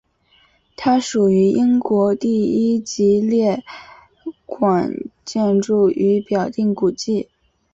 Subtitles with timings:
[0.75, 2.41] 它属于英国第
[2.73, 3.63] 一级列
[4.47, 4.91] 管
[5.23, 7.29] 建筑与表定古迹。